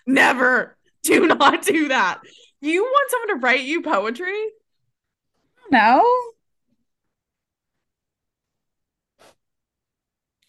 [0.05, 0.75] never.
[1.03, 2.19] Do not do that.
[2.61, 4.49] You want someone to write you poetry?
[5.69, 6.03] No.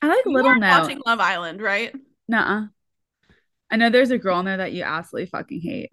[0.01, 0.83] I like you little note.
[0.83, 1.94] Watching Love Island, right?
[2.29, 2.66] Nuh-uh.
[3.71, 5.90] I know there's a girl in there that you absolutely fucking hate.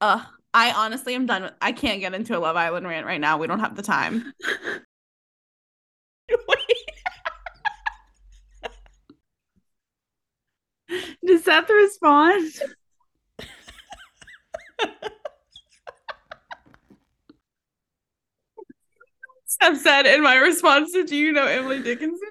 [0.00, 3.20] Uh, I honestly am done with I can't get into a Love Island rant right
[3.20, 3.38] now.
[3.38, 4.32] We don't have the time.
[11.24, 12.52] Does Seth respond?
[19.60, 22.28] I've said in my response to do you know Emily Dickinson?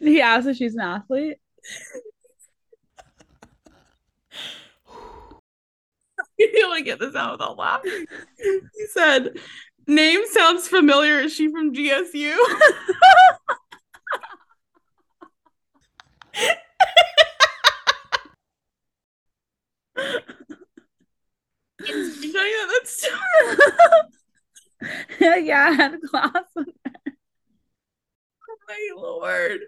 [0.00, 1.38] he asked if she's an athlete.
[6.40, 8.06] You want to get this out without laughing.
[8.38, 9.40] He said,
[9.88, 11.18] "Name sounds familiar.
[11.18, 12.36] Is she from GSU?"
[22.68, 23.08] that's
[25.20, 27.12] yeah, I had class with her.
[28.68, 29.60] My lord.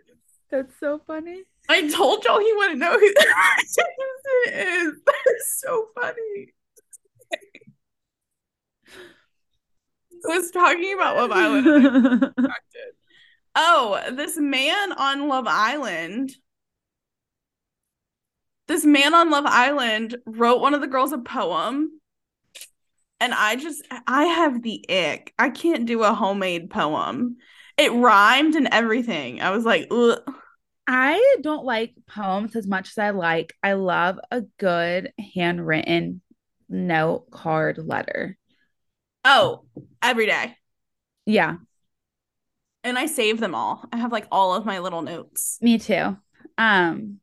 [0.50, 1.42] That's so funny.
[1.68, 3.88] I told y'all he wouldn't know who Dickinson
[4.48, 4.92] is.
[5.06, 6.52] That's so funny.
[10.28, 12.34] I was talking about Love Island.
[13.54, 16.32] oh, this man on Love Island.
[18.66, 21.99] This man on Love Island wrote one of the girls a poem
[23.20, 25.34] and I just I have the ick.
[25.38, 27.36] I can't do a homemade poem.
[27.76, 29.40] It rhymed and everything.
[29.40, 30.18] I was like, Ugh.
[30.92, 33.54] I don't like poems as much as I like.
[33.62, 36.20] I love a good handwritten
[36.68, 38.36] note card letter.
[39.24, 39.66] Oh,
[40.02, 40.56] every day.
[41.26, 41.56] Yeah.
[42.82, 43.84] And I save them all.
[43.92, 45.58] I have like all of my little notes.
[45.60, 46.16] Me too.
[46.58, 47.20] Um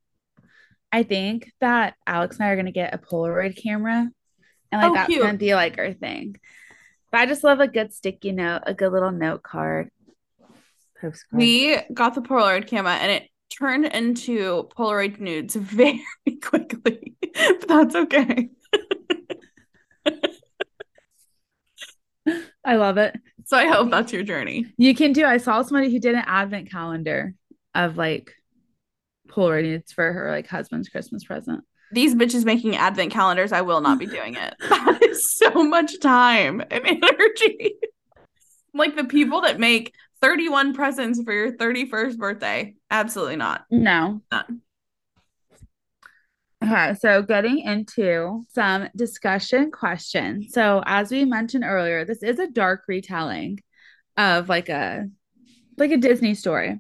[0.92, 4.10] I think that Alex and I are gonna get a Polaroid camera
[4.72, 5.22] and like oh, that's cute.
[5.22, 6.38] gonna be like our thing.
[7.12, 9.90] But I just love a good sticky note, a good little note card.
[11.00, 11.40] Postcard.
[11.40, 16.04] We got the Polaroid camera and it turned into Polaroid nudes very
[16.44, 17.16] quickly.
[17.34, 18.50] but that's okay.
[22.66, 23.16] I love it.
[23.46, 24.66] So I hope that's your journey.
[24.78, 25.24] You can do.
[25.24, 27.34] I saw somebody who did an advent calendar
[27.74, 28.34] of like
[29.30, 33.82] Polaroid nudes for her like husband's Christmas present these bitches making advent calendars, I will
[33.82, 34.56] not be doing it.
[34.70, 37.76] That is so much time and energy.
[38.74, 42.76] like the people that make 31 presents for your 31st birthday.
[42.90, 43.66] Absolutely not.
[43.70, 44.22] No.
[44.32, 44.62] None.
[46.64, 50.54] Okay, so getting into some discussion questions.
[50.54, 53.60] So, as we mentioned earlier, this is a dark retelling
[54.18, 55.08] of like a
[55.78, 56.80] like a Disney story.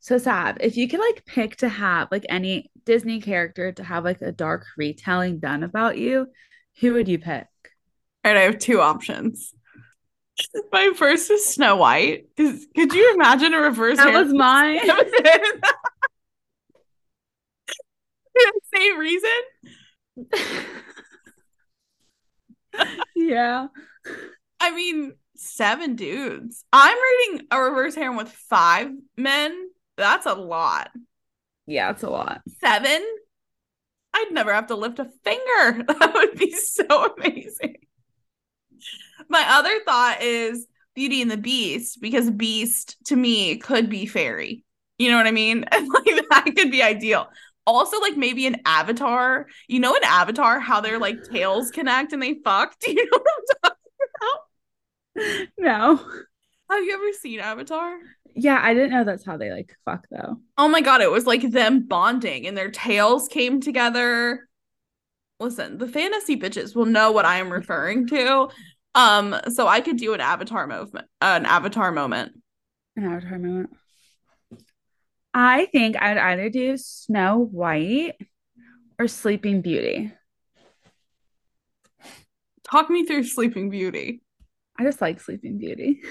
[0.00, 4.04] So Sav, if you could like pick to have like any Disney character to have
[4.04, 6.28] like a dark retelling done about you,
[6.80, 7.46] who would you pick?
[8.24, 9.52] All right, I have two options.
[10.72, 12.26] My first is Snow White.
[12.36, 13.98] Could you imagine a reverse?
[13.98, 14.80] That was mine.
[18.74, 19.30] Same reason.
[23.16, 23.68] yeah.
[24.60, 26.64] I mean, seven dudes.
[26.72, 29.70] I'm reading a reverse harem with five men.
[29.96, 30.90] That's a lot.
[31.66, 32.42] Yeah, it's a lot.
[32.60, 33.04] Seven?
[34.14, 35.84] I'd never have to lift a finger.
[35.98, 37.76] That would be so amazing.
[39.28, 44.64] My other thought is Beauty and the Beast, because Beast to me could be fairy.
[44.98, 45.64] You know what I mean?
[45.72, 47.28] And like that could be ideal.
[47.66, 49.46] Also, like maybe an avatar.
[49.68, 52.78] You know, an avatar, how their like tails connect and they fuck.
[52.80, 53.55] Do you know what I'm talking about?
[55.58, 55.96] No.
[56.68, 57.96] Have you ever seen Avatar?
[58.34, 60.36] Yeah, I didn't know that's how they like fuck though.
[60.58, 64.48] Oh my god, it was like them bonding and their tails came together.
[65.38, 68.48] Listen, the fantasy bitches will know what I am referring to.
[68.94, 72.32] Um, so I could do an avatar movement, uh, an avatar moment.
[72.96, 73.70] An avatar moment.
[75.32, 78.14] I think I'd either do Snow White
[78.98, 80.12] or Sleeping Beauty.
[82.70, 84.22] Talk me through Sleeping Beauty.
[84.78, 86.02] I just like Sleeping Beauty.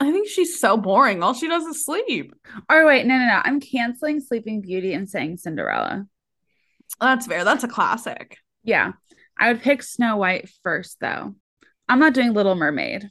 [0.00, 1.22] I think she's so boring.
[1.22, 2.34] All she does is sleep.
[2.68, 3.06] All right, wait.
[3.06, 3.40] no, no, no.
[3.42, 6.06] I'm canceling Sleeping Beauty and saying Cinderella.
[7.00, 7.44] That's fair.
[7.44, 8.38] That's a classic.
[8.62, 8.92] Yeah.
[9.38, 11.34] I would pick Snow White first, though.
[11.88, 13.10] I'm not doing Little Mermaid.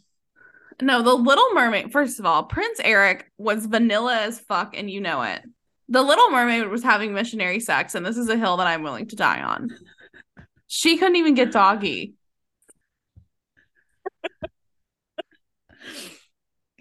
[0.82, 5.02] No, the Little Mermaid, first of all, Prince Eric was vanilla as fuck, and you
[5.02, 5.42] know it.
[5.90, 9.08] The Little Mermaid was having missionary sex, and this is a hill that I'm willing
[9.08, 9.70] to die on.
[10.68, 12.14] She couldn't even get doggy.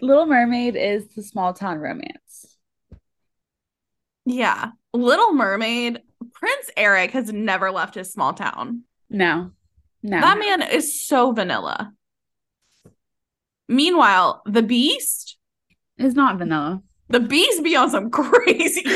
[0.01, 2.57] Little Mermaid is the small town romance.
[4.25, 4.71] Yeah.
[4.93, 6.03] Little Mermaid,
[6.33, 8.83] Prince Eric has never left his small town.
[9.09, 9.53] No.
[10.03, 10.21] No.
[10.21, 11.93] That man is so vanilla.
[13.69, 15.39] Meanwhile, the Beast
[15.99, 16.83] is not vanilla.
[17.09, 18.83] The Beast be on some crazy.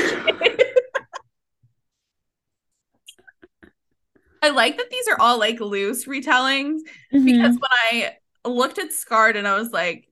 [4.43, 6.79] I like that these are all like loose retellings
[7.13, 7.25] Mhm.
[7.25, 10.09] because when I looked at Scarred and I was like,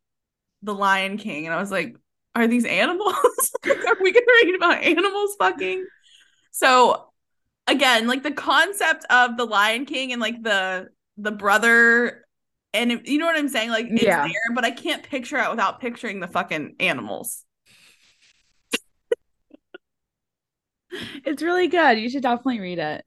[0.63, 1.97] The Lion King, and I was like,
[2.35, 3.15] Are these animals?
[3.67, 5.87] Are we gonna read about animals fucking?
[6.51, 7.11] So
[7.67, 12.25] again, like the concept of the Lion King and like the the brother
[12.75, 13.71] and it- you know what I'm saying?
[13.71, 14.23] Like it's Yeah.
[14.27, 17.45] there, but I can't picture it without picturing the fucking animals.
[21.25, 21.99] it's really good.
[21.99, 23.05] You should definitely read it.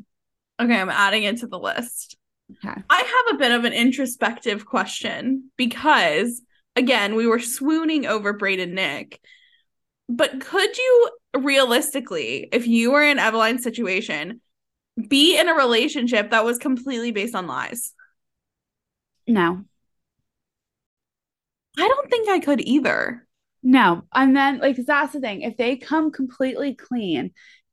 [0.61, 2.17] Okay, I'm adding it to the list.
[2.51, 2.81] Okay.
[2.89, 6.41] I have a bit of an introspective question because,
[6.75, 9.19] again, we were swooning over Braden Nick.
[10.09, 14.41] But could you realistically, if you were in Eveline's situation,
[15.07, 17.93] be in a relationship that was completely based on lies?
[19.27, 19.63] No.
[21.77, 23.25] I don't think I could either.
[23.63, 24.03] No.
[24.13, 25.41] And then like that's the thing.
[25.41, 27.31] If they come completely clean,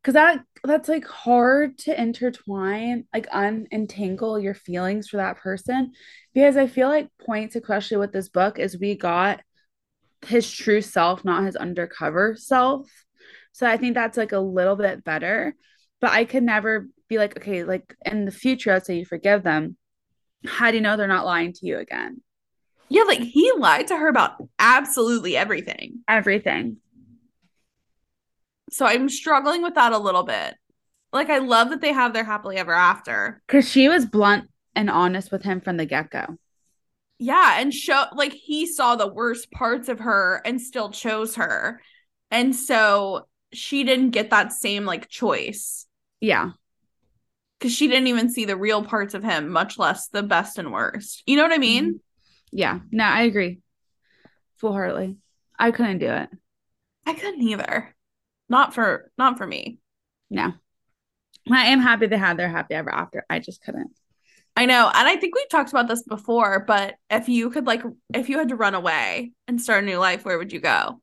[0.08, 5.92] because that that's like hard to intertwine, like unentangle your feelings for that person.
[6.32, 9.42] Because I feel like points, especially with this book, is we got
[10.26, 12.90] his true self, not his undercover self.
[13.52, 15.54] So I think that's like a little bit better.
[16.00, 19.42] But I could never be like, okay, like in the future, let's say you forgive
[19.42, 19.76] them.
[20.46, 22.22] How do you know they're not lying to you again?
[22.88, 25.98] Yeah, like he lied to her about absolutely everything.
[26.08, 26.78] Everything.
[28.70, 30.54] So I'm struggling with that a little bit.
[31.12, 33.42] Like, I love that they have their happily ever after.
[33.46, 36.36] Because she was blunt and honest with him from the get go.
[37.18, 41.80] Yeah, and show like he saw the worst parts of her and still chose her.
[42.30, 45.86] And so she didn't get that same like choice
[46.20, 46.50] Yeah.
[47.58, 50.72] because she didn't even see the real parts of him, much less the best and
[50.72, 51.22] worst.
[51.26, 51.84] You know what I mean?
[51.86, 51.96] Mm-hmm.
[52.52, 52.80] Yeah.
[52.92, 53.60] No, I agree.
[54.58, 55.16] Full heartedly.
[55.58, 56.28] I couldn't do it.
[57.06, 57.94] I couldn't either.
[58.48, 59.78] Not for not for me.
[60.30, 60.52] No.
[61.50, 63.24] I am happy they had their happy ever after.
[63.30, 63.90] I just couldn't.
[64.56, 64.90] I know.
[64.92, 67.82] And I think we've talked about this before, but if you could like
[68.12, 71.00] if you had to run away and start a new life, where would you go?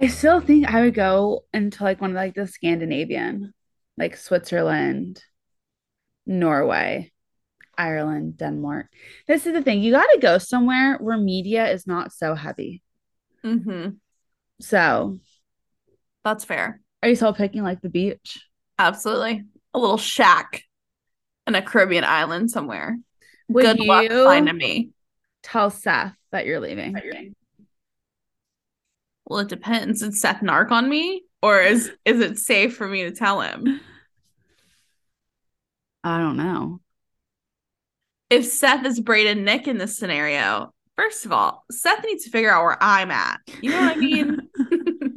[0.00, 3.54] I still think I would go into like one of like the Scandinavian,
[3.96, 5.22] like Switzerland,
[6.26, 7.12] Norway,
[7.78, 8.88] Ireland, Denmark.
[9.26, 9.82] This is the thing.
[9.82, 12.82] You got to go somewhere where media is not so heavy.
[13.44, 13.96] Mm-hmm.
[14.60, 15.18] So,
[16.24, 16.80] That's fair.
[17.02, 18.44] are you still picking like the beach?
[18.78, 19.44] Absolutely.
[19.74, 20.62] A little shack
[21.46, 22.98] in a Caribbean island somewhere.
[23.48, 24.90] Would Good luck you- finding me.
[25.42, 26.96] Tell Seth that you're leaving.
[29.26, 30.00] Well, it depends.
[30.00, 31.22] Did Seth narc on me?
[31.42, 33.80] Or is is it safe for me to tell him?
[36.02, 36.80] I don't know.
[38.30, 42.50] If Seth is Braden Nick in this scenario, first of all, Seth needs to figure
[42.50, 43.40] out where I'm at.
[43.62, 44.40] You know what I mean?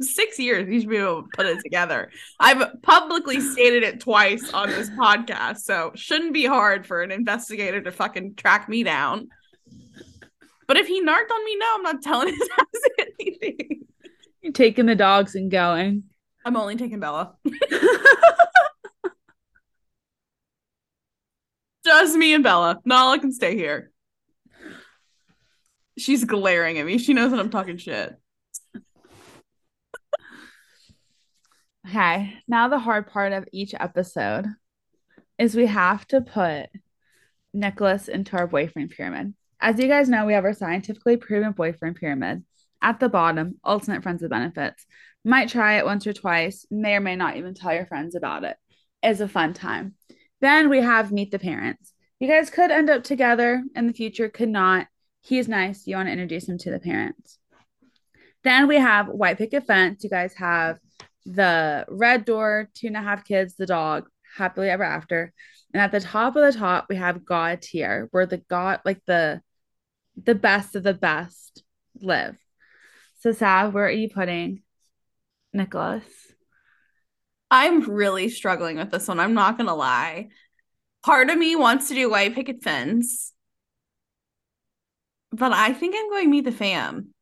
[0.00, 2.10] Six years, You should be able to put it together.
[2.38, 7.80] I've publicly stated it twice on this podcast, so shouldn't be hard for an investigator
[7.82, 9.28] to fucking track me down.
[10.66, 12.66] But if he narked on me, no, I'm not telling his ass
[12.98, 13.86] anything.
[14.40, 16.04] You're taking the dogs and going.
[16.44, 17.34] I'm only taking Bella.
[21.84, 22.78] Just me and Bella.
[22.84, 23.90] Nala can stay here.
[25.98, 26.98] She's glaring at me.
[26.98, 28.16] She knows that I'm talking shit.
[31.88, 34.46] Okay, now the hard part of each episode
[35.38, 36.66] is we have to put
[37.54, 39.34] Nicholas into our boyfriend pyramid.
[39.60, 42.44] As you guys know, we have our scientifically proven boyfriend pyramid.
[42.82, 44.86] At the bottom, ultimate friends with benefits.
[45.24, 48.44] Might try it once or twice, may or may not even tell your friends about
[48.44, 48.56] it.
[49.02, 49.94] It's a fun time.
[50.40, 51.92] Then we have meet the parents.
[52.18, 54.86] You guys could end up together in the future, could not.
[55.22, 55.86] He's nice.
[55.86, 57.38] You want to introduce him to the parents.
[58.44, 60.04] Then we have white picket fence.
[60.04, 60.78] You guys have
[61.26, 65.32] the red door, two and a half kids, the dog, happily ever after.
[65.72, 69.00] And at the top of the top, we have God tier, where the God, like
[69.06, 69.42] the
[70.22, 71.62] the best of the best
[72.00, 72.36] live.
[73.20, 74.62] So Sav, where are you putting
[75.52, 76.04] Nicholas?
[77.50, 79.20] I'm really struggling with this one.
[79.20, 80.28] I'm not gonna lie.
[81.04, 83.32] Part of me wants to do white picket fence,
[85.32, 87.14] but I think I'm going meet the fam.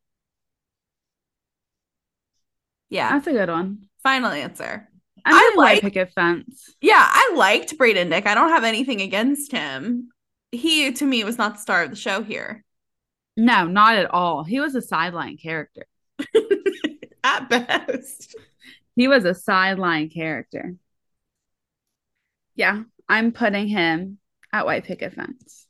[2.89, 3.88] Yeah, That's a good one.
[4.03, 4.87] Final answer.
[5.25, 6.75] I'm I like- picket fence.
[6.81, 8.25] Yeah, I liked Braden Nick.
[8.25, 10.09] I don't have anything against him.
[10.51, 12.63] He to me was not the star of the show here.
[13.37, 14.43] No, not at all.
[14.43, 15.85] He was a sideline character.
[17.23, 18.35] At best.
[18.95, 20.75] He was a sideline character.
[22.55, 24.17] Yeah, I'm putting him
[24.51, 25.67] at white picket fence.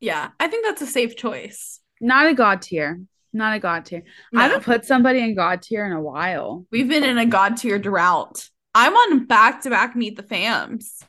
[0.00, 1.80] Yeah, I think that's a safe choice.
[2.00, 3.00] Not a god tier.
[3.32, 4.02] Not a god tier.
[4.34, 4.40] I No.
[4.42, 6.66] haven't put somebody in god tier in a while.
[6.72, 8.48] We've been in a god tier drought.
[8.74, 11.04] I'm on back to back Meet the Fams.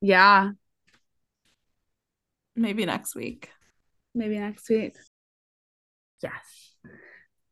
[0.00, 0.50] Yeah.
[2.56, 3.48] Maybe next week.
[4.14, 4.96] Maybe next week.
[6.22, 6.32] Yes.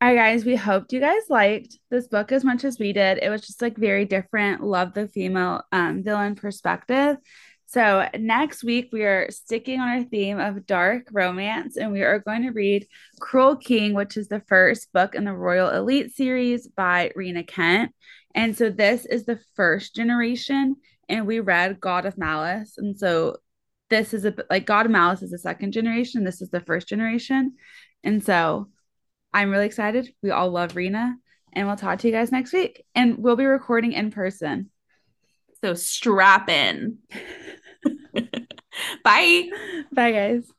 [0.02, 3.18] All right, guys, we hoped you guys liked this book as much as we did.
[3.22, 4.62] It was just like very different.
[4.62, 7.16] Love the female um, villain perspective.
[7.70, 12.18] So, next week, we are sticking on our theme of dark romance, and we are
[12.18, 12.88] going to read
[13.20, 17.92] Cruel King, which is the first book in the Royal Elite series by Rina Kent.
[18.34, 20.74] And so, this is the first generation,
[21.08, 22.74] and we read God of Malice.
[22.76, 23.36] And so,
[23.88, 26.88] this is a like God of Malice is the second generation, this is the first
[26.88, 27.54] generation.
[28.02, 28.66] And so,
[29.32, 30.12] I'm really excited.
[30.24, 31.14] We all love Rina,
[31.52, 32.84] and we'll talk to you guys next week.
[32.96, 34.70] And we'll be recording in person.
[35.62, 36.98] So strap in.
[39.04, 39.50] Bye.
[39.92, 40.52] Bye, guys.